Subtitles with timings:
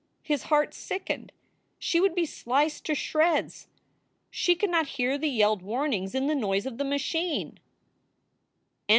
[0.23, 1.31] His heart sickened.
[1.77, 3.67] She would be sliced to shreds.
[4.31, 7.59] She could not hear the yelled warnings in the noise of the machine.